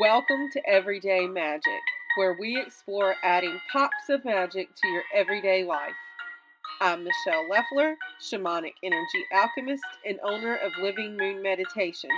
Welcome 0.00 0.48
to 0.54 0.66
Everyday 0.66 1.26
Magic, 1.26 1.82
where 2.16 2.34
we 2.40 2.58
explore 2.58 3.16
adding 3.22 3.60
pops 3.70 4.08
of 4.08 4.24
magic 4.24 4.74
to 4.76 4.88
your 4.88 5.02
everyday 5.14 5.62
life. 5.62 5.92
I'm 6.80 7.04
Michele 7.04 7.46
Leffler, 7.50 7.96
shamanic 8.18 8.72
energy 8.82 9.24
alchemist 9.30 9.84
and 10.06 10.18
owner 10.24 10.56
of 10.56 10.72
Living 10.80 11.18
Moon 11.18 11.42
Meditation, 11.42 12.08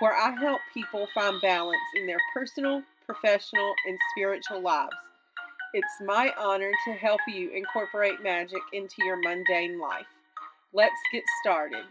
where 0.00 0.14
I 0.14 0.30
help 0.40 0.62
people 0.72 1.08
find 1.12 1.38
balance 1.42 1.76
in 2.00 2.06
their 2.06 2.20
personal, 2.32 2.82
professional, 3.04 3.74
and 3.86 3.98
spiritual 4.12 4.62
lives. 4.62 4.96
It's 5.74 6.00
my 6.06 6.32
honor 6.38 6.72
to 6.86 6.94
help 6.94 7.20
you 7.28 7.50
incorporate 7.50 8.22
magic 8.22 8.62
into 8.72 9.04
your 9.04 9.20
mundane 9.22 9.78
life. 9.78 10.06
Let's 10.72 10.94
get 11.12 11.24
started. 11.42 11.84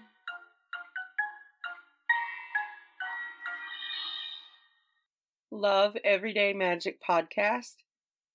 Love 5.56 5.96
Everyday 6.04 6.52
Magic 6.52 7.00
podcast. 7.02 7.76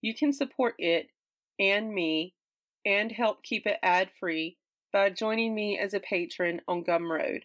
You 0.00 0.14
can 0.14 0.32
support 0.32 0.76
it 0.78 1.08
and 1.58 1.92
me 1.92 2.32
and 2.86 3.12
help 3.12 3.42
keep 3.42 3.66
it 3.66 3.76
ad 3.82 4.08
free 4.18 4.56
by 4.90 5.10
joining 5.10 5.54
me 5.54 5.78
as 5.78 5.92
a 5.92 6.00
patron 6.00 6.62
on 6.66 6.82
Gumroad. 6.82 7.42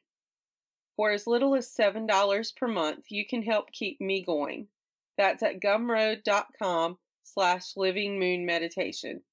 For 0.96 1.12
as 1.12 1.28
little 1.28 1.56
as 1.56 1.76
$7 1.78 2.56
per 2.56 2.70
month, 2.70 3.08
you 3.10 3.28
can 3.28 3.44
help 3.44 3.74
keep 3.74 4.00
me 4.00 4.24
going. 4.24 4.70
That's 5.18 5.44
at 5.44 5.60
gumroad.com 5.60 6.98
slash 7.26 7.74
living 7.76 8.18
moon 8.18 8.46
meditation. 8.46 9.24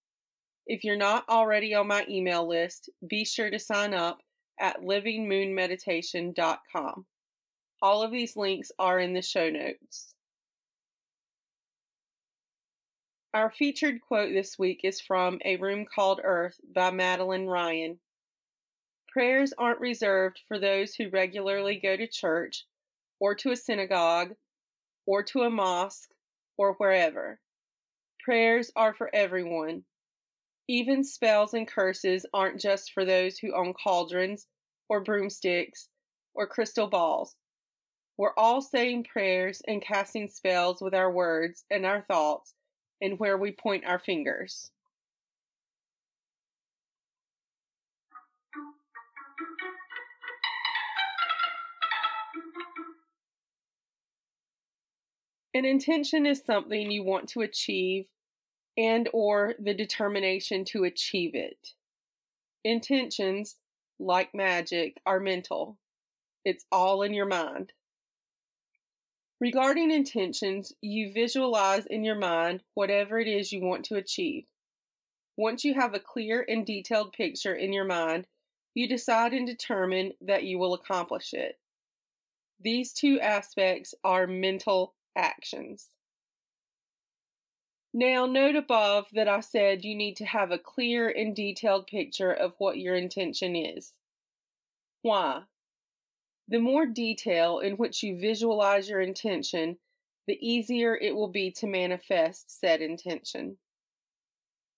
If 0.67 0.83
you're 0.83 0.97
not 0.97 1.29
already 1.29 1.73
on 1.73 1.87
my 1.87 2.05
email 2.11 2.49
list, 2.49 2.91
be 3.09 3.25
sure 3.25 3.49
to 3.49 3.61
sign 3.61 3.95
up 3.95 4.19
at 4.59 4.81
livingmoonmeditation.com. 4.81 7.07
All 7.81 8.03
of 8.03 8.11
these 8.11 8.37
links 8.37 8.73
are 8.77 8.99
in 8.99 9.13
the 9.13 9.23
show 9.23 9.49
notes. 9.49 10.17
Our 13.35 13.51
featured 13.51 14.03
quote 14.03 14.35
this 14.35 14.59
week 14.59 14.81
is 14.85 15.01
from 15.01 15.39
A 15.47 15.57
Room 15.57 15.87
Called 15.87 16.21
Earth 16.23 16.61
by 16.75 16.91
Madeleine 16.91 17.47
Ryan. 17.47 17.99
Prayers 19.09 19.55
aren't 19.57 19.81
reserved 19.81 20.43
for 20.47 20.59
those 20.59 20.95
who 20.95 21.09
regularly 21.09 21.81
go 21.83 21.97
to 21.97 22.07
church 22.07 22.67
or 23.21 23.35
to 23.37 23.51
a 23.51 23.57
synagogue 23.57 24.35
or 25.07 25.23
to 25.23 25.45
a 25.45 25.51
mosque 25.51 26.11
or 26.59 26.75
wherever. 26.75 27.41
Prayers 28.23 28.71
are 28.77 28.93
for 28.93 29.09
everyone. 29.15 29.85
Even 30.69 31.03
spells 31.03 31.55
and 31.55 31.67
curses 31.67 32.27
aren't 32.35 32.61
just 32.61 32.93
for 32.93 33.07
those 33.07 33.39
who 33.39 33.57
own 33.57 33.73
cauldrons 33.73 34.47
or 34.91 35.03
broomsticks 35.03 35.89
or 36.35 36.47
crystal 36.47 36.87
balls. 36.87 37.37
We're 38.19 38.35
all 38.37 38.61
saying 38.61 39.05
prayers 39.05 39.63
and 39.67 39.81
casting 39.81 40.29
spells 40.29 40.83
with 40.83 40.93
our 40.95 41.11
words 41.11 41.65
and 41.71 41.87
our 41.87 42.03
thoughts 42.03 42.55
and 43.03 43.19
where 43.19 43.37
we 43.37 43.51
point 43.51 43.85
our 43.85 43.99
fingers. 43.99 44.71
An 55.55 55.67
intention 55.67 56.25
is 56.25 56.43
something 56.43 56.91
you 56.91 57.03
want 57.03 57.29
to 57.31 57.43
achieve 57.43 58.07
and 58.79 59.09
or 59.13 59.55
the 59.59 59.75
determination 59.75 60.65
to 60.65 60.85
achieve 60.85 61.35
it. 61.35 61.75
Intentions, 62.65 63.57
like 63.99 64.35
magic, 64.35 64.97
are 65.05 65.21
mental. 65.21 65.77
It's 66.45 66.65
all 66.73 67.03
in 67.03 67.13
your 67.13 67.27
mind. 67.27 67.73
Regarding 69.43 69.91
intentions, 69.91 70.73
you 70.81 71.13
visualize 71.13 71.85
in 71.87 72.05
your 72.05 72.15
mind 72.15 72.63
whatever 72.75 73.19
it 73.19 73.27
is 73.27 73.51
you 73.51 73.61
want 73.61 73.85
to 73.87 73.97
achieve. 73.97 74.45
Once 75.37 75.65
you 75.65 75.75
have 75.75 75.95
a 75.95 75.99
clear 75.99 76.47
and 76.49 76.65
detailed 76.65 77.13
picture 77.13 77.53
in 77.53 77.73
your 77.73 77.85
mind, 77.85 78.29
you 78.73 78.87
decide 78.87 79.33
and 79.33 79.45
determine 79.45 80.13
that 80.21 80.45
you 80.45 80.61
will 80.61 80.75
accomplish 80.75 81.35
it. 81.35 81.59
These 82.61 82.93
two 82.93 83.19
aspects 83.19 83.97
are 84.05 84.29
mental 84.29 84.95
actions. 85.19 85.89
Now, 87.93 88.27
note 88.27 88.55
above 88.55 89.09
that 89.13 89.27
I 89.27 89.41
said 89.41 89.85
you 89.85 89.97
need 89.97 90.15
to 90.19 90.25
have 90.25 90.53
a 90.53 90.57
clear 90.57 91.09
and 91.09 91.35
detailed 91.35 91.89
picture 91.89 92.33
of 92.33 92.55
what 92.59 92.79
your 92.79 92.95
intention 92.95 93.57
is. 93.57 93.95
Why? 95.03 95.43
The 96.53 96.61
more 96.61 96.85
detail 96.85 97.61
in 97.61 97.79
which 97.79 98.03
you 98.03 98.19
visualize 98.19 98.87
your 98.87 99.01
intention, 99.01 99.79
the 100.27 100.37
easier 100.47 100.95
it 100.95 101.15
will 101.15 101.31
be 101.31 101.51
to 101.53 101.67
manifest 101.67 102.61
said 102.61 102.83
intention. 102.83 103.57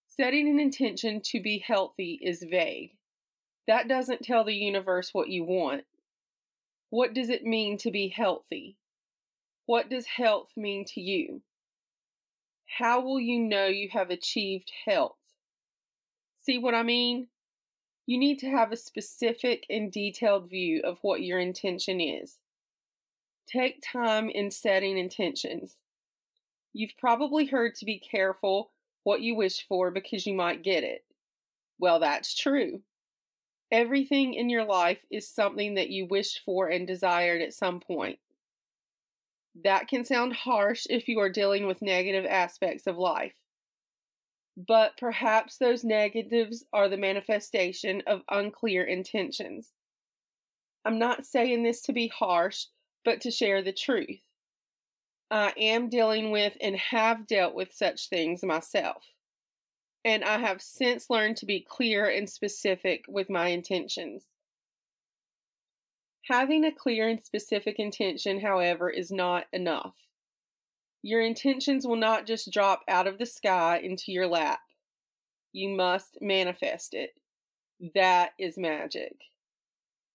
Setting 0.06 0.48
an 0.48 0.60
intention 0.60 1.20
to 1.24 1.42
be 1.42 1.58
healthy 1.58 2.20
is 2.22 2.46
vague. 2.48 2.92
That 3.66 3.88
doesn't 3.88 4.22
tell 4.22 4.44
the 4.44 4.54
universe 4.54 5.10
what 5.12 5.30
you 5.30 5.42
want. 5.42 5.82
What 6.90 7.12
does 7.12 7.28
it 7.28 7.42
mean 7.42 7.76
to 7.78 7.90
be 7.90 8.06
healthy? 8.06 8.76
What 9.66 9.90
does 9.90 10.06
health 10.06 10.52
mean 10.56 10.84
to 10.94 11.00
you? 11.00 11.42
How 12.78 13.00
will 13.00 13.18
you 13.18 13.40
know 13.40 13.66
you 13.66 13.88
have 13.92 14.10
achieved 14.10 14.70
health? 14.84 15.18
See 16.38 16.56
what 16.56 16.74
I 16.74 16.84
mean? 16.84 17.26
You 18.06 18.18
need 18.18 18.38
to 18.40 18.50
have 18.50 18.70
a 18.70 18.76
specific 18.76 19.64
and 19.70 19.90
detailed 19.90 20.50
view 20.50 20.82
of 20.84 20.98
what 21.00 21.22
your 21.22 21.38
intention 21.38 22.00
is. 22.00 22.38
Take 23.46 23.82
time 23.82 24.28
in 24.28 24.50
setting 24.50 24.98
intentions. 24.98 25.76
You've 26.72 26.96
probably 26.98 27.46
heard 27.46 27.74
to 27.76 27.84
be 27.84 27.98
careful 27.98 28.72
what 29.04 29.20
you 29.20 29.34
wish 29.34 29.66
for 29.66 29.90
because 29.90 30.26
you 30.26 30.34
might 30.34 30.62
get 30.62 30.84
it. 30.84 31.04
Well, 31.78 31.98
that's 31.98 32.34
true. 32.34 32.82
Everything 33.70 34.34
in 34.34 34.50
your 34.50 34.64
life 34.64 35.04
is 35.10 35.28
something 35.28 35.74
that 35.74 35.90
you 35.90 36.06
wished 36.06 36.40
for 36.44 36.68
and 36.68 36.86
desired 36.86 37.42
at 37.42 37.54
some 37.54 37.80
point. 37.80 38.18
That 39.62 39.88
can 39.88 40.04
sound 40.04 40.32
harsh 40.34 40.86
if 40.90 41.08
you 41.08 41.20
are 41.20 41.30
dealing 41.30 41.66
with 41.66 41.80
negative 41.80 42.26
aspects 42.26 42.86
of 42.86 42.98
life 42.98 43.34
but 44.56 44.96
perhaps 44.96 45.58
those 45.58 45.84
negatives 45.84 46.64
are 46.72 46.88
the 46.88 46.96
manifestation 46.96 48.02
of 48.06 48.22
unclear 48.30 48.84
intentions. 48.84 49.72
I'm 50.84 50.98
not 50.98 51.24
saying 51.24 51.62
this 51.62 51.80
to 51.82 51.92
be 51.92 52.08
harsh, 52.08 52.66
but 53.04 53.20
to 53.22 53.30
share 53.30 53.62
the 53.62 53.72
truth. 53.72 54.20
I 55.30 55.52
am 55.56 55.88
dealing 55.88 56.30
with 56.30 56.56
and 56.60 56.76
have 56.76 57.26
dealt 57.26 57.54
with 57.54 57.72
such 57.72 58.08
things 58.08 58.42
myself. 58.44 59.02
And 60.04 60.22
I 60.22 60.38
have 60.38 60.60
since 60.60 61.08
learned 61.08 61.38
to 61.38 61.46
be 61.46 61.60
clear 61.60 62.06
and 62.06 62.28
specific 62.28 63.06
with 63.08 63.30
my 63.30 63.48
intentions. 63.48 64.24
Having 66.28 66.64
a 66.64 66.72
clear 66.72 67.08
and 67.08 67.22
specific 67.22 67.78
intention, 67.78 68.40
however, 68.40 68.88
is 68.88 69.10
not 69.10 69.46
enough. 69.52 69.94
Your 71.06 71.20
intentions 71.20 71.86
will 71.86 71.96
not 71.96 72.26
just 72.26 72.50
drop 72.50 72.80
out 72.88 73.06
of 73.06 73.18
the 73.18 73.26
sky 73.26 73.78
into 73.84 74.10
your 74.10 74.26
lap. 74.26 74.60
You 75.52 75.68
must 75.68 76.16
manifest 76.22 76.94
it. 76.94 77.10
That 77.94 78.30
is 78.38 78.56
magic. 78.56 79.14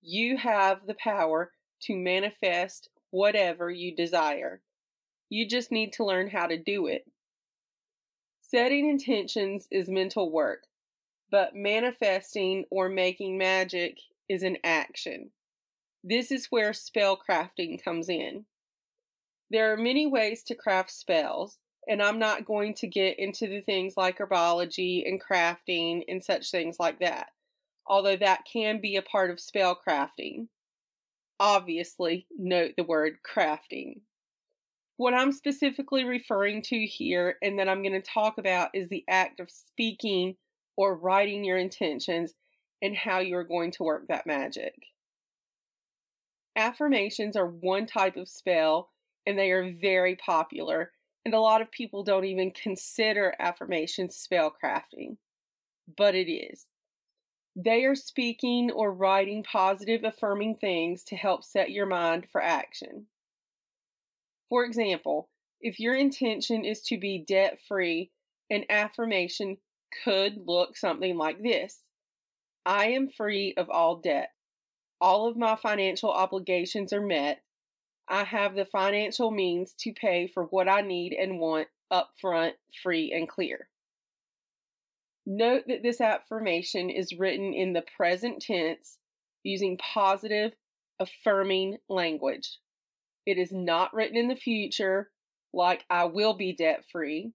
You 0.02 0.36
have 0.38 0.88
the 0.88 0.96
power 0.96 1.52
to 1.84 1.96
manifest 1.96 2.90
whatever 3.12 3.70
you 3.70 3.96
desire. 3.96 4.64
You 5.30 5.48
just 5.48 5.72
need 5.72 5.94
to 5.94 6.06
learn 6.06 6.28
how 6.28 6.48
to 6.48 6.58
do 6.58 6.88
it. 6.88 7.06
Setting 8.42 8.90
intentions 8.90 9.68
is 9.70 9.90
mental 9.90 10.32
work, 10.32 10.64
but 11.30 11.54
manifesting 11.54 12.66
or 12.72 12.90
making 12.90 13.38
magic 13.38 14.00
is 14.28 14.42
an 14.42 14.58
action. 14.64 15.30
This 16.04 16.32
is 16.32 16.48
where 16.50 16.74
spell 16.74 17.16
crafting 17.16 17.80
comes 17.80 18.10
in. 18.10 18.46
There 19.52 19.74
are 19.74 19.78
many 19.78 20.06
ways 20.06 20.44
to 20.44 20.56
craft 20.56 20.92
spells, 20.92 21.58
and 21.88 22.04
I'm 22.04 22.20
not 22.20 22.46
going 22.46 22.76
to 22.76 22.88
get 22.88 23.18
into 23.18 23.48
the 23.48 23.62
things 23.62 23.96
like 23.98 24.20
herbology 24.20 25.08
and 25.08 25.22
crafting 25.22 26.04
and 26.08 26.24
such 26.24 26.52
things 26.52 26.78
like 26.80 27.00
that, 27.00 27.28
although 27.88 28.18
that 28.18 28.42
can 28.52 28.80
be 28.80 28.96
a 28.96 29.02
part 29.02 29.32
of 29.32 29.40
spell 29.40 29.80
crafting. 29.88 30.48
Obviously, 31.40 32.28
note 32.38 32.74
the 32.78 32.84
word 32.84 33.18
crafting. 33.26 34.02
What 34.98 35.14
I'm 35.14 35.32
specifically 35.32 36.04
referring 36.04 36.62
to 36.64 36.86
here 36.86 37.38
and 37.42 37.58
that 37.58 37.70
I'm 37.70 37.82
going 37.82 38.00
to 38.00 38.02
talk 38.02 38.38
about 38.38 38.70
is 38.74 38.90
the 38.90 39.06
act 39.08 39.40
of 39.40 39.50
speaking 39.50 40.36
or 40.76 40.96
writing 40.96 41.44
your 41.44 41.58
intentions 41.58 42.34
and 42.82 42.96
how 42.96 43.20
you're 43.20 43.46
going 43.46 43.72
to 43.72 43.84
work 43.84 44.08
that 44.10 44.28
magic. 44.28 44.76
Affirmations 46.56 47.36
are 47.36 47.48
one 47.48 47.86
type 47.86 48.18
of 48.18 48.28
spell 48.28 48.90
and 49.30 49.38
they 49.38 49.52
are 49.52 49.72
very 49.72 50.16
popular. 50.16 50.92
And 51.24 51.36
a 51.36 51.40
lot 51.40 51.62
of 51.62 51.72
people 51.72 52.04
don't 52.04 52.26
even 52.26 52.50
consider 52.50 53.36
affirmations 53.40 54.28
spellcrafting, 54.28 55.18
but 55.96 56.16
it 56.16 56.32
is. 56.32 56.66
They 57.56 57.86
are 57.86 57.94
speaking 57.94 58.72
or 58.72 58.92
writing 58.92 59.44
positive, 59.44 60.04
affirming 60.04 60.56
things 60.56 61.04
to 61.06 61.16
help 61.16 61.44
set 61.44 61.70
your 61.70 61.86
mind 61.86 62.26
for 62.32 62.42
action. 62.42 63.06
For 64.50 64.66
example, 64.66 65.30
if 65.62 65.80
your 65.80 65.96
intention 65.96 66.66
is 66.66 66.82
to 66.84 66.98
be 66.98 67.24
debt 67.28 67.60
free, 67.68 68.10
an 68.50 68.64
affirmation 68.68 69.58
could 70.04 70.38
look 70.44 70.76
something 70.76 71.18
like 71.18 71.44
this 71.44 71.82
I 72.66 72.88
am 72.88 73.10
free 73.10 73.54
of 73.58 73.70
all 73.70 73.98
debt. 73.98 74.32
All 75.00 75.28
of 75.28 75.38
my 75.38 75.56
financial 75.56 76.12
obligations 76.12 76.92
are 76.94 77.06
met. 77.06 77.44
I 78.10 78.24
have 78.24 78.56
the 78.56 78.66
financial 78.66 79.32
means 79.32 79.74
to 79.80 79.94
pay 79.94 80.28
for 80.28 80.44
what 80.46 80.68
I 80.68 80.82
need 80.82 81.14
and 81.14 81.40
want 81.40 81.68
upfront, 81.92 82.54
free, 82.82 83.14
and 83.14 83.28
clear. 83.28 83.68
Note 85.26 85.64
that 85.68 85.84
this 85.84 86.02
affirmation 86.02 86.90
is 86.90 87.18
written 87.18 87.54
in 87.54 87.74
the 87.74 87.84
present 87.96 88.42
tense 88.42 88.98
using 89.44 89.78
positive, 89.78 90.54
affirming 91.00 91.78
language. 91.88 92.58
It 93.26 93.38
is 93.38 93.52
not 93.52 93.94
written 93.94 94.18
in 94.18 94.28
the 94.28 94.36
future 94.36 95.12
like 95.54 95.86
I 95.90 96.06
will 96.06 96.34
be 96.34 96.54
debt 96.54 96.86
free, 96.92 97.34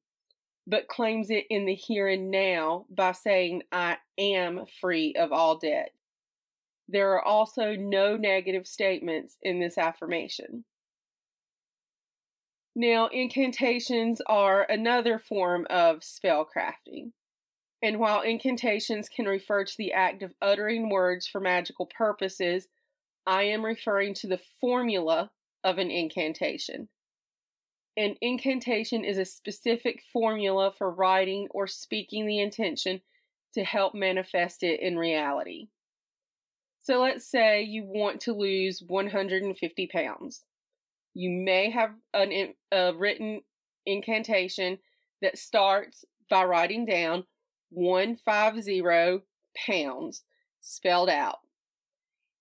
but 0.66 0.88
claims 0.88 1.30
it 1.30 1.44
in 1.50 1.66
the 1.66 1.74
here 1.74 2.08
and 2.08 2.30
now 2.30 2.86
by 2.90 3.12
saying 3.12 3.62
I 3.70 3.98
am 4.18 4.64
free 4.80 5.14
of 5.16 5.30
all 5.32 5.58
debt. 5.58 5.90
There 6.88 7.12
are 7.12 7.24
also 7.24 7.74
no 7.74 8.16
negative 8.16 8.66
statements 8.66 9.38
in 9.42 9.60
this 9.60 9.78
affirmation. 9.78 10.64
Now, 12.76 13.06
incantations 13.06 14.20
are 14.26 14.62
another 14.62 15.18
form 15.18 15.66
of 15.70 16.02
spell 16.02 16.46
crafting. 16.46 17.12
And 17.82 17.98
while 17.98 18.22
incantations 18.22 19.08
can 19.08 19.26
refer 19.26 19.64
to 19.64 19.76
the 19.76 19.92
act 19.92 20.22
of 20.22 20.34
uttering 20.42 20.88
words 20.88 21.26
for 21.26 21.40
magical 21.40 21.86
purposes, 21.86 22.66
I 23.26 23.44
am 23.44 23.64
referring 23.64 24.14
to 24.14 24.26
the 24.26 24.40
formula 24.60 25.30
of 25.62 25.78
an 25.78 25.90
incantation. 25.90 26.88
An 27.96 28.16
incantation 28.20 29.04
is 29.04 29.18
a 29.18 29.24
specific 29.24 30.02
formula 30.12 30.72
for 30.76 30.90
writing 30.90 31.46
or 31.50 31.66
speaking 31.66 32.26
the 32.26 32.40
intention 32.40 33.00
to 33.52 33.62
help 33.62 33.94
manifest 33.94 34.62
it 34.62 34.80
in 34.80 34.98
reality. 34.98 35.68
So 36.84 37.00
let's 37.00 37.26
say 37.26 37.62
you 37.62 37.82
want 37.82 38.20
to 38.22 38.34
lose 38.34 38.82
150 38.86 39.86
pounds. 39.86 40.44
You 41.14 41.30
may 41.30 41.70
have 41.70 41.92
an, 42.12 42.52
a 42.70 42.92
written 42.94 43.40
incantation 43.86 44.78
that 45.22 45.38
starts 45.38 46.04
by 46.28 46.44
writing 46.44 46.84
down 46.84 47.24
150 47.70 49.22
pounds 49.66 50.24
spelled 50.60 51.08
out. 51.08 51.38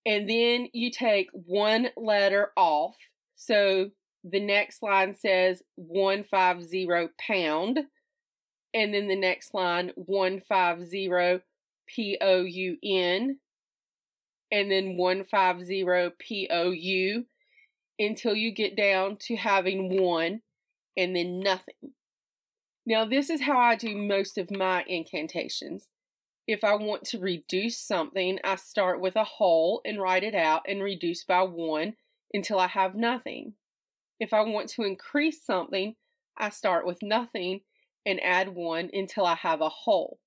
And 0.05 0.29
then 0.29 0.67
you 0.73 0.91
take 0.91 1.29
one 1.31 1.91
letter 1.95 2.51
off. 2.57 2.97
So 3.37 3.91
the 4.25 4.41
next 4.41 4.83
line 4.83 5.15
says 5.15 5.63
150 5.75 6.87
pound. 7.25 7.79
And 8.73 8.93
then 8.93 9.07
the 9.07 9.15
next 9.15 9.53
line 9.53 9.93
150 9.95 11.43
P 11.87 12.17
O 12.19 12.41
U 12.41 12.77
N. 12.83 13.39
And 14.53 14.69
then 14.69 14.97
150 14.97 16.15
P 16.19 16.47
O 16.51 16.69
U 16.69 17.25
until 17.97 18.35
you 18.35 18.51
get 18.51 18.77
down 18.77 19.17
to 19.21 19.35
having 19.35 19.99
one 19.99 20.41
and 20.95 21.15
then 21.15 21.39
nothing. 21.39 21.93
Now, 22.85 23.03
this 23.03 23.31
is 23.31 23.41
how 23.41 23.57
I 23.57 23.75
do 23.75 23.97
most 23.97 24.37
of 24.37 24.51
my 24.51 24.83
incantations. 24.87 25.87
If 26.47 26.63
I 26.63 26.75
want 26.75 27.03
to 27.05 27.19
reduce 27.19 27.79
something, 27.79 28.37
I 28.43 28.57
start 28.57 29.01
with 29.01 29.15
a 29.15 29.23
whole 29.23 29.81
and 29.85 29.99
write 29.99 30.23
it 30.23 30.35
out 30.35 30.61
and 30.67 30.83
reduce 30.83 31.23
by 31.23 31.41
one 31.41 31.93
until 32.31 32.59
I 32.59 32.67
have 32.67 32.93
nothing. 32.93 33.53
If 34.19 34.33
I 34.33 34.41
want 34.41 34.69
to 34.69 34.83
increase 34.83 35.43
something, 35.43 35.95
I 36.37 36.49
start 36.49 36.85
with 36.85 37.01
nothing 37.01 37.61
and 38.05 38.21
add 38.21 38.49
one 38.49 38.91
until 38.93 39.25
I 39.25 39.35
have 39.35 39.61
a 39.61 39.69
whole. 39.69 40.19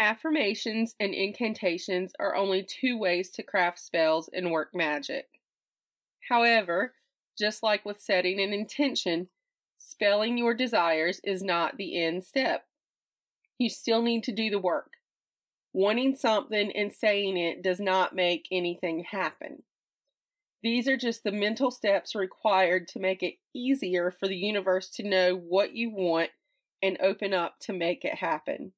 Affirmations 0.00 0.94
and 1.00 1.12
incantations 1.12 2.12
are 2.20 2.36
only 2.36 2.62
two 2.62 2.96
ways 2.96 3.30
to 3.30 3.42
craft 3.42 3.80
spells 3.80 4.30
and 4.32 4.52
work 4.52 4.70
magic. 4.72 5.26
However, 6.28 6.94
just 7.36 7.64
like 7.64 7.84
with 7.84 8.00
setting 8.00 8.40
an 8.40 8.52
intention, 8.52 9.28
spelling 9.76 10.38
your 10.38 10.54
desires 10.54 11.20
is 11.24 11.42
not 11.42 11.76
the 11.76 12.00
end 12.00 12.24
step. 12.24 12.64
You 13.58 13.68
still 13.68 14.02
need 14.02 14.22
to 14.24 14.32
do 14.32 14.50
the 14.50 14.60
work. 14.60 14.92
Wanting 15.72 16.14
something 16.14 16.70
and 16.72 16.92
saying 16.92 17.36
it 17.36 17.62
does 17.62 17.80
not 17.80 18.14
make 18.14 18.46
anything 18.52 19.04
happen. 19.10 19.64
These 20.62 20.88
are 20.88 20.96
just 20.96 21.24
the 21.24 21.32
mental 21.32 21.70
steps 21.70 22.14
required 22.14 22.88
to 22.88 23.00
make 23.00 23.22
it 23.22 23.34
easier 23.54 24.12
for 24.12 24.28
the 24.28 24.36
universe 24.36 24.90
to 24.90 25.08
know 25.08 25.34
what 25.36 25.74
you 25.74 25.90
want 25.90 26.30
and 26.82 26.96
open 27.00 27.34
up 27.34 27.58
to 27.60 27.72
make 27.72 28.04
it 28.04 28.16
happen. 28.16 28.72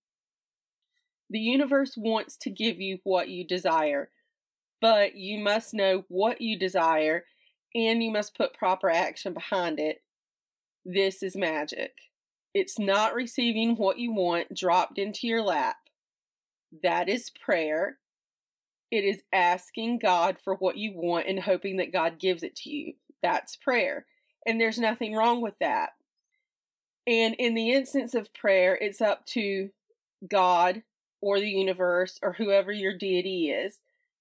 The 1.31 1.39
universe 1.39 1.95
wants 1.97 2.37
to 2.39 2.51
give 2.51 2.81
you 2.81 2.99
what 3.05 3.29
you 3.29 3.47
desire, 3.47 4.11
but 4.81 5.15
you 5.15 5.39
must 5.39 5.73
know 5.73 6.05
what 6.09 6.41
you 6.41 6.59
desire 6.59 7.25
and 7.75 8.03
you 8.03 8.11
must 8.11 8.37
put 8.37 8.53
proper 8.53 8.91
action 8.91 9.33
behind 9.33 9.79
it. 9.79 10.03
This 10.85 11.23
is 11.23 11.37
magic. 11.37 11.93
It's 12.53 12.79
not 12.79 13.15
receiving 13.15 13.77
what 13.77 13.99
you 13.99 14.13
want 14.13 14.55
dropped 14.55 14.99
into 14.99 15.29
your 15.29 15.43
lap. 15.43 15.77
That 16.83 17.09
is 17.09 17.31
prayer. 17.31 17.99
It 18.91 19.05
is 19.05 19.23
asking 19.33 20.01
God 20.01 20.37
for 20.43 20.57
what 20.57 20.77
you 20.77 20.93
want 20.97 21.29
and 21.29 21.39
hoping 21.39 21.77
that 21.77 21.93
God 21.93 22.19
gives 22.19 22.43
it 22.43 22.57
to 22.57 22.71
you. 22.71 22.95
That's 23.23 23.55
prayer. 23.55 24.07
And 24.45 24.61
there's 24.61 24.79
nothing 24.79 25.15
wrong 25.15 25.41
with 25.41 25.55
that. 25.61 25.91
And 27.07 27.35
in 27.39 27.55
the 27.55 27.71
instance 27.71 28.15
of 28.15 28.35
prayer, 28.35 28.77
it's 28.81 29.01
up 29.01 29.27
to 29.27 29.71
God 30.29 30.83
or 31.21 31.41
the 31.41 31.49
universe 31.49 32.19
or 32.23 32.33
whoever 32.33 32.73
your 32.73 32.97
deity 32.97 33.51
is 33.51 33.79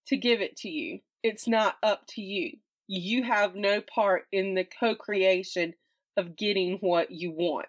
to 0.07 0.17
give 0.17 0.41
it 0.41 0.57
to 0.57 0.69
you. 0.69 0.99
It's 1.23 1.47
not 1.47 1.77
up 1.83 2.07
to 2.09 2.21
you 2.21 2.57
you 2.91 3.23
have 3.23 3.53
no 3.53 3.81
part 3.81 4.23
in 4.31 4.55
the 4.55 4.63
co 4.63 4.95
creation 4.95 5.75
of 6.17 6.35
getting 6.35 6.79
what 6.81 7.11
you 7.11 7.31
want. 7.31 7.67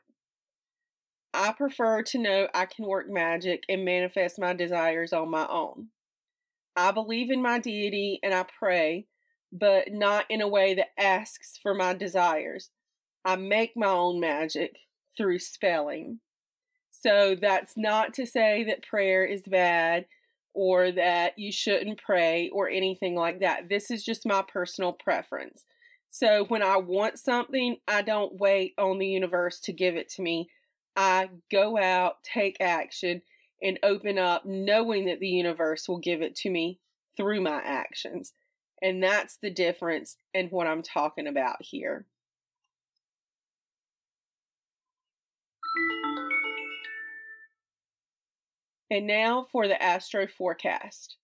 I 1.34 1.52
prefer 1.52 2.02
to 2.04 2.18
know 2.18 2.48
I 2.54 2.64
can 2.64 2.86
work 2.86 3.06
magic 3.08 3.64
and 3.68 3.84
manifest 3.84 4.40
my 4.40 4.54
desires 4.54 5.12
on 5.12 5.30
my 5.30 5.46
own. 5.46 5.88
I 6.74 6.90
believe 6.92 7.30
in 7.30 7.42
my 7.42 7.58
deity 7.58 8.18
and 8.22 8.32
I 8.32 8.46
pray, 8.58 9.08
but 9.52 9.92
not 9.92 10.24
in 10.30 10.40
a 10.40 10.48
way 10.48 10.74
that 10.74 10.98
asks 10.98 11.58
for 11.62 11.74
my 11.74 11.92
desires. 11.92 12.70
I 13.22 13.36
make 13.36 13.72
my 13.76 13.88
own 13.88 14.20
magic 14.20 14.76
through 15.18 15.40
spelling. 15.40 16.20
So 17.02 17.34
that's 17.40 17.76
not 17.76 18.14
to 18.14 18.26
say 18.26 18.64
that 18.64 18.86
prayer 18.86 19.24
is 19.24 19.42
bad 19.42 20.06
or 20.52 20.92
that 20.92 21.38
you 21.38 21.50
shouldn't 21.52 22.02
pray 22.02 22.50
or 22.52 22.68
anything 22.68 23.14
like 23.14 23.40
that. 23.40 23.68
This 23.68 23.90
is 23.90 24.04
just 24.04 24.26
my 24.26 24.42
personal 24.42 24.92
preference. 24.92 25.64
So 26.10 26.44
when 26.48 26.62
I 26.62 26.76
want 26.76 27.18
something, 27.18 27.76
I 27.86 28.02
don't 28.02 28.38
wait 28.38 28.74
on 28.76 28.98
the 28.98 29.06
universe 29.06 29.60
to 29.60 29.72
give 29.72 29.96
it 29.96 30.08
to 30.10 30.22
me. 30.22 30.50
I 30.96 31.30
go 31.50 31.78
out, 31.78 32.16
take 32.24 32.56
action, 32.60 33.22
and 33.62 33.78
open 33.82 34.18
up 34.18 34.44
knowing 34.44 35.06
that 35.06 35.20
the 35.20 35.28
universe 35.28 35.88
will 35.88 35.98
give 35.98 36.20
it 36.20 36.34
to 36.36 36.50
me 36.50 36.80
through 37.16 37.40
my 37.40 37.60
actions. 37.64 38.32
And 38.82 39.02
that's 39.02 39.36
the 39.36 39.50
difference 39.50 40.16
in 40.34 40.48
what 40.48 40.66
I'm 40.66 40.82
talking 40.82 41.26
about 41.26 41.56
here. 41.60 42.06
And 48.90 49.06
now 49.06 49.46
for 49.52 49.68
the 49.68 49.80
astro 49.80 50.26
forecast. 50.26 51.16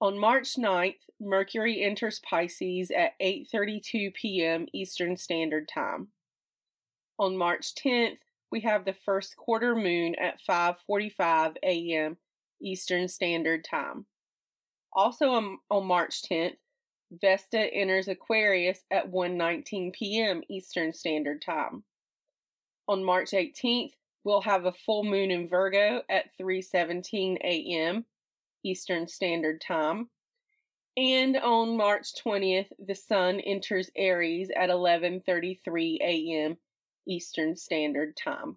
On 0.00 0.18
March 0.18 0.56
9th, 0.56 1.08
Mercury 1.20 1.82
enters 1.82 2.20
Pisces 2.20 2.90
at 2.90 3.18
8:32 3.20 4.14
p.m. 4.14 4.66
Eastern 4.72 5.16
Standard 5.16 5.68
Time. 5.68 6.08
On 7.18 7.36
March 7.36 7.74
10th, 7.74 8.18
we 8.50 8.60
have 8.60 8.84
the 8.84 8.94
first 8.94 9.36
quarter 9.36 9.74
moon 9.74 10.14
at 10.16 10.40
5:45 10.48 11.56
a.m. 11.62 12.16
Eastern 12.60 13.08
Standard 13.08 13.64
Time. 13.64 14.06
Also 14.92 15.30
on, 15.30 15.58
on 15.70 15.86
March 15.86 16.22
10th, 16.22 16.56
Vesta 17.10 17.72
enters 17.72 18.08
Aquarius 18.08 18.80
at 18.90 19.10
1:19 19.10 19.92
p.m. 19.92 20.42
Eastern 20.48 20.92
Standard 20.92 21.42
Time. 21.42 21.84
On 22.88 23.04
March 23.04 23.30
18th, 23.30 23.92
We'll 24.24 24.40
have 24.40 24.64
a 24.64 24.72
full 24.72 25.04
moon 25.04 25.30
in 25.30 25.46
Virgo 25.48 26.02
at 26.08 26.36
3:17 26.40 27.36
a.m. 27.44 28.06
Eastern 28.64 29.06
Standard 29.06 29.60
Time. 29.60 30.08
And 30.96 31.36
on 31.36 31.76
March 31.76 32.14
20th, 32.24 32.72
the 32.78 32.94
sun 32.94 33.40
enters 33.40 33.90
Aries 33.94 34.50
at 34.56 34.70
11:33 34.70 35.98
a.m. 36.00 36.56
Eastern 37.06 37.54
Standard 37.54 38.16
Time. 38.16 38.56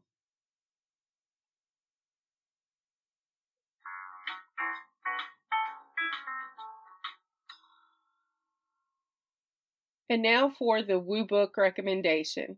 And 10.09 10.21
now 10.21 10.50
for 10.50 10.81
the 10.81 10.97
Woo 10.97 11.25
Book 11.25 11.57
recommendation. 11.57 12.57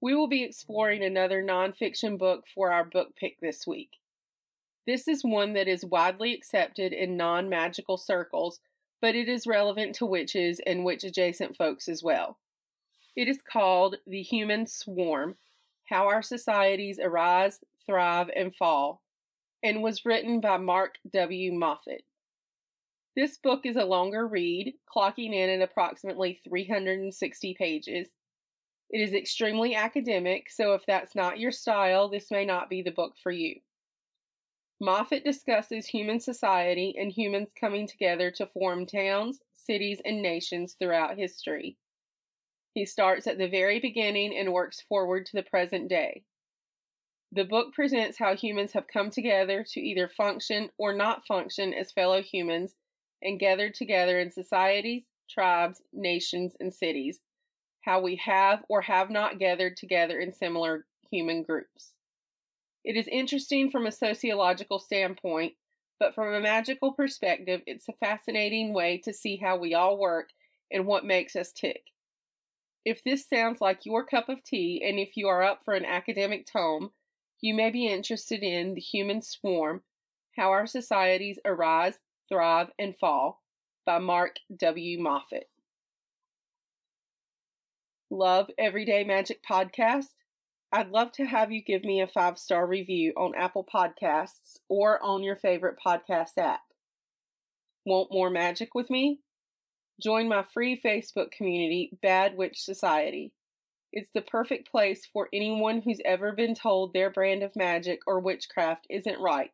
We 0.00 0.14
will 0.14 0.28
be 0.28 0.44
exploring 0.44 1.02
another 1.02 1.42
nonfiction 1.42 2.18
book 2.18 2.44
for 2.54 2.72
our 2.72 2.84
book 2.84 3.16
pick 3.16 3.40
this 3.40 3.66
week. 3.66 3.90
This 4.86 5.08
is 5.08 5.24
one 5.24 5.54
that 5.54 5.68
is 5.68 5.84
widely 5.84 6.32
accepted 6.32 6.92
in 6.92 7.16
non 7.16 7.48
magical 7.48 7.96
circles, 7.96 8.60
but 9.00 9.14
it 9.14 9.28
is 9.28 9.46
relevant 9.46 9.96
to 9.96 10.06
witches 10.06 10.60
and 10.66 10.84
witch 10.84 11.04
adjacent 11.04 11.56
folks 11.56 11.88
as 11.88 12.02
well. 12.02 12.38
It 13.16 13.28
is 13.28 13.42
called 13.42 13.96
The 14.06 14.22
Human 14.22 14.66
Swarm 14.66 15.36
How 15.86 16.06
Our 16.06 16.22
Societies 16.22 17.00
Arise, 17.02 17.58
Thrive, 17.84 18.30
and 18.36 18.54
Fall, 18.54 19.02
and 19.62 19.82
was 19.82 20.04
written 20.04 20.40
by 20.40 20.56
Mark 20.58 20.98
W. 21.12 21.52
Moffett. 21.52 22.04
This 23.16 23.36
book 23.36 23.66
is 23.66 23.74
a 23.74 23.84
longer 23.84 24.28
read, 24.28 24.74
clocking 24.88 25.34
in 25.34 25.50
at 25.50 25.68
approximately 25.68 26.40
360 26.44 27.54
pages. 27.54 28.08
It 28.90 29.00
is 29.00 29.14
extremely 29.14 29.74
academic, 29.74 30.50
so 30.50 30.72
if 30.72 30.86
that's 30.86 31.14
not 31.14 31.38
your 31.38 31.52
style, 31.52 32.08
this 32.08 32.30
may 32.30 32.44
not 32.44 32.70
be 32.70 32.82
the 32.82 32.90
book 32.90 33.14
for 33.22 33.30
you. 33.30 33.60
Moffett 34.80 35.24
discusses 35.24 35.86
human 35.86 36.20
society 36.20 36.94
and 36.98 37.10
humans 37.10 37.50
coming 37.58 37.86
together 37.86 38.30
to 38.30 38.46
form 38.46 38.86
towns, 38.86 39.40
cities, 39.54 40.00
and 40.04 40.22
nations 40.22 40.76
throughout 40.78 41.18
history. 41.18 41.76
He 42.74 42.86
starts 42.86 43.26
at 43.26 43.38
the 43.38 43.48
very 43.48 43.80
beginning 43.80 44.38
and 44.38 44.52
works 44.52 44.80
forward 44.80 45.26
to 45.26 45.36
the 45.36 45.42
present 45.42 45.88
day. 45.88 46.22
The 47.32 47.44
book 47.44 47.74
presents 47.74 48.18
how 48.18 48.36
humans 48.36 48.72
have 48.72 48.86
come 48.86 49.10
together 49.10 49.64
to 49.72 49.80
either 49.80 50.08
function 50.08 50.70
or 50.78 50.94
not 50.94 51.26
function 51.26 51.74
as 51.74 51.92
fellow 51.92 52.22
humans 52.22 52.74
and 53.20 53.40
gathered 53.40 53.74
together 53.74 54.18
in 54.20 54.30
societies, 54.30 55.04
tribes, 55.28 55.82
nations, 55.92 56.56
and 56.60 56.72
cities, 56.72 57.20
how 57.82 58.00
we 58.00 58.16
have 58.16 58.64
or 58.68 58.82
have 58.82 59.10
not 59.10 59.38
gathered 59.38 59.76
together 59.76 60.18
in 60.18 60.32
similar 60.32 60.86
human 61.10 61.42
groups. 61.42 61.92
It 62.84 62.96
is 62.96 63.08
interesting 63.08 63.70
from 63.70 63.86
a 63.86 63.92
sociological 63.92 64.78
standpoint, 64.78 65.54
but 65.98 66.14
from 66.14 66.32
a 66.32 66.40
magical 66.40 66.92
perspective, 66.92 67.62
it's 67.66 67.88
a 67.88 67.94
fascinating 67.94 68.72
way 68.72 68.98
to 69.04 69.12
see 69.12 69.36
how 69.36 69.56
we 69.56 69.74
all 69.74 69.98
work 69.98 70.30
and 70.70 70.86
what 70.86 71.04
makes 71.04 71.34
us 71.34 71.52
tick. 71.52 71.82
If 72.84 73.02
this 73.04 73.28
sounds 73.28 73.60
like 73.60 73.84
your 73.84 74.04
cup 74.04 74.28
of 74.28 74.42
tea, 74.42 74.82
and 74.86 74.98
if 74.98 75.16
you 75.16 75.28
are 75.28 75.42
up 75.42 75.60
for 75.64 75.74
an 75.74 75.84
academic 75.84 76.46
tome, 76.46 76.90
you 77.40 77.54
may 77.54 77.70
be 77.70 77.86
interested 77.86 78.42
in 78.42 78.74
The 78.74 78.80
Human 78.80 79.22
Swarm 79.22 79.82
How 80.36 80.50
Our 80.50 80.66
Societies 80.66 81.38
Arise, 81.44 81.98
Thrive, 82.28 82.70
and 82.78 82.96
Fall 82.96 83.42
by 83.84 83.98
Mark 83.98 84.36
W. 84.56 84.98
Moffett. 84.98 85.48
Love 88.10 88.50
Everyday 88.58 89.04
Magic 89.04 89.42
Podcast? 89.42 90.14
I'd 90.72 90.90
love 90.90 91.12
to 91.12 91.24
have 91.24 91.52
you 91.52 91.62
give 91.62 91.84
me 91.84 92.00
a 92.00 92.06
five 92.06 92.38
star 92.38 92.66
review 92.66 93.12
on 93.16 93.34
Apple 93.34 93.66
Podcasts 93.72 94.58
or 94.68 95.02
on 95.02 95.22
your 95.22 95.36
favorite 95.36 95.76
podcast 95.84 96.38
app. 96.38 96.60
Want 97.84 98.12
more 98.12 98.30
magic 98.30 98.74
with 98.74 98.90
me? 98.90 99.20
Join 100.02 100.28
my 100.28 100.42
free 100.42 100.80
Facebook 100.80 101.30
community, 101.30 101.98
Bad 102.02 102.36
Witch 102.36 102.60
Society. 102.60 103.32
It's 103.92 104.10
the 104.10 104.22
perfect 104.22 104.70
place 104.70 105.06
for 105.06 105.28
anyone 105.32 105.82
who's 105.82 106.00
ever 106.04 106.32
been 106.32 106.54
told 106.54 106.92
their 106.92 107.10
brand 107.10 107.42
of 107.42 107.56
magic 107.56 108.00
or 108.06 108.20
witchcraft 108.20 108.86
isn't 108.90 109.20
right. 109.20 109.52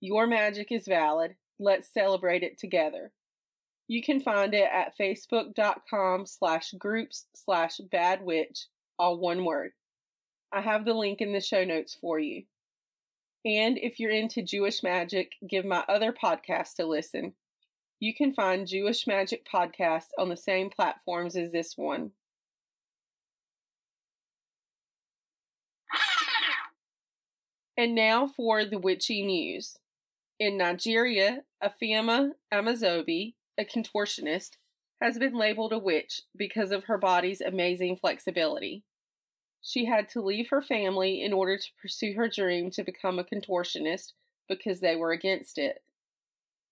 Your 0.00 0.26
magic 0.26 0.72
is 0.72 0.86
valid, 0.86 1.34
Let's 1.62 1.92
celebrate 1.92 2.42
it 2.42 2.56
together. 2.56 3.12
You 3.90 4.04
can 4.04 4.20
find 4.20 4.54
it 4.54 4.68
at 4.72 4.96
facebook.com 4.96 6.24
slash 6.24 6.70
groups 6.78 7.26
slash 7.34 7.80
badwitch, 7.92 8.66
all 9.00 9.18
one 9.18 9.44
word. 9.44 9.72
I 10.52 10.60
have 10.60 10.84
the 10.84 10.94
link 10.94 11.20
in 11.20 11.32
the 11.32 11.40
show 11.40 11.64
notes 11.64 11.98
for 12.00 12.20
you. 12.20 12.44
And 13.44 13.76
if 13.78 13.98
you're 13.98 14.12
into 14.12 14.42
Jewish 14.42 14.84
magic, 14.84 15.32
give 15.44 15.64
my 15.64 15.82
other 15.88 16.12
podcast 16.12 16.78
a 16.78 16.84
listen. 16.84 17.32
You 17.98 18.14
can 18.14 18.32
find 18.32 18.64
Jewish 18.64 19.08
Magic 19.08 19.44
podcasts 19.52 20.10
on 20.16 20.28
the 20.28 20.36
same 20.36 20.70
platforms 20.70 21.34
as 21.34 21.50
this 21.50 21.76
one. 21.76 22.12
And 27.76 27.96
now 27.96 28.28
for 28.28 28.64
the 28.64 28.78
witchy 28.78 29.24
news. 29.24 29.78
In 30.38 30.56
Nigeria, 30.56 31.40
Ifeoma 31.60 32.30
Amazobi, 32.54 33.34
a 33.60 33.64
contortionist, 33.64 34.52
has 35.02 35.18
been 35.18 35.34
labeled 35.34 35.72
a 35.72 35.78
witch 35.78 36.22
because 36.36 36.72
of 36.72 36.84
her 36.84 36.98
body's 36.98 37.40
amazing 37.40 37.96
flexibility. 37.96 38.82
She 39.62 39.84
had 39.84 40.08
to 40.10 40.22
leave 40.22 40.48
her 40.48 40.62
family 40.62 41.22
in 41.22 41.32
order 41.32 41.58
to 41.58 41.72
pursue 41.80 42.14
her 42.14 42.28
dream 42.28 42.70
to 42.72 42.82
become 42.82 43.18
a 43.18 43.24
contortionist 43.24 44.12
because 44.48 44.80
they 44.80 44.96
were 44.96 45.12
against 45.12 45.58
it. 45.58 45.82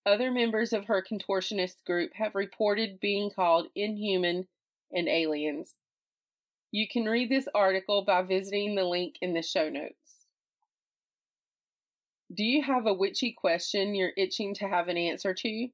Other 0.05 0.31
members 0.31 0.73
of 0.73 0.85
her 0.85 1.03
contortionist 1.03 1.83
group 1.85 2.11
have 2.15 2.33
reported 2.33 2.99
being 2.99 3.29
called 3.29 3.67
inhuman 3.75 4.47
and 4.91 5.07
aliens. 5.07 5.75
You 6.71 6.87
can 6.87 7.05
read 7.05 7.29
this 7.29 7.47
article 7.53 8.03
by 8.03 8.23
visiting 8.23 8.75
the 8.75 8.85
link 8.85 9.15
in 9.21 9.33
the 9.33 9.43
show 9.43 9.69
notes. 9.69 10.25
Do 12.33 12.43
you 12.43 12.63
have 12.63 12.85
a 12.85 12.93
witchy 12.93 13.31
question 13.31 13.95
you're 13.95 14.11
itching 14.17 14.53
to 14.55 14.67
have 14.67 14.87
an 14.87 14.97
answer 14.97 15.33
to? 15.33 15.69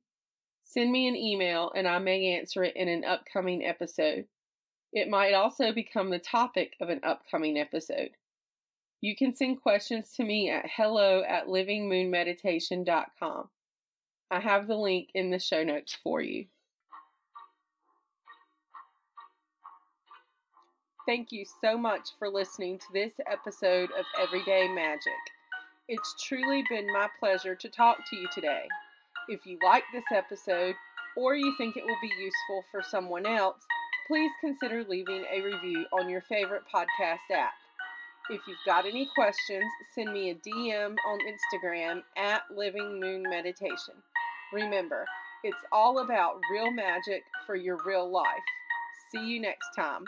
Send 0.65 0.91
me 0.91 1.07
an 1.07 1.15
email 1.15 1.71
and 1.75 1.87
I 1.87 1.99
may 1.99 2.37
answer 2.37 2.63
it 2.63 2.75
in 2.75 2.89
an 2.89 3.05
upcoming 3.05 3.63
episode. 3.63 4.25
It 4.91 5.09
might 5.09 5.33
also 5.33 5.71
become 5.71 6.09
the 6.09 6.19
topic 6.19 6.75
of 6.81 6.89
an 6.89 6.99
upcoming 7.03 7.57
episode. 7.57 8.11
You 8.99 9.15
can 9.15 9.35
send 9.35 9.61
questions 9.61 10.11
to 10.15 10.23
me 10.23 10.49
at 10.49 10.65
hello 10.75 11.21
at 11.21 11.47
livingmoonmeditation.com. 11.47 13.49
I 14.31 14.39
have 14.39 14.67
the 14.67 14.75
link 14.75 15.09
in 15.13 15.29
the 15.29 15.37
show 15.37 15.63
notes 15.63 15.95
for 16.03 16.19
you. 16.19 16.45
Thank 21.05 21.31
you 21.31 21.45
so 21.61 21.77
much 21.77 22.09
for 22.17 22.27
listening 22.27 22.79
to 22.79 22.85
this 22.91 23.13
episode 23.31 23.91
of 23.97 24.05
Everyday 24.19 24.67
Magic. 24.73 25.13
It's 25.87 26.15
truly 26.23 26.63
been 26.67 26.91
my 26.91 27.07
pleasure 27.19 27.53
to 27.53 27.69
talk 27.69 27.99
to 28.09 28.15
you 28.15 28.27
today. 28.33 28.63
If 29.27 29.45
you 29.45 29.57
like 29.63 29.83
this 29.93 30.03
episode 30.13 30.75
or 31.17 31.35
you 31.35 31.55
think 31.57 31.77
it 31.77 31.83
will 31.83 31.97
be 32.01 32.23
useful 32.23 32.63
for 32.71 32.83
someone 32.83 33.25
else, 33.25 33.63
please 34.07 34.31
consider 34.41 34.83
leaving 34.87 35.23
a 35.33 35.41
review 35.41 35.85
on 35.93 36.09
your 36.09 36.21
favorite 36.21 36.63
podcast 36.73 37.33
app. 37.33 37.53
If 38.29 38.41
you've 38.47 38.57
got 38.65 38.85
any 38.85 39.07
questions, 39.15 39.65
send 39.93 40.11
me 40.11 40.31
a 40.31 40.35
DM 40.35 40.95
on 41.07 41.19
Instagram 41.19 42.01
at 42.17 42.43
Living 42.55 42.99
Moon 42.99 43.23
Meditation. 43.23 43.95
Remember, 44.53 45.05
it's 45.43 45.63
all 45.71 45.99
about 45.99 46.39
real 46.51 46.71
magic 46.71 47.23
for 47.45 47.55
your 47.55 47.79
real 47.85 48.09
life. 48.09 48.25
See 49.11 49.25
you 49.25 49.41
next 49.41 49.67
time. 49.75 50.03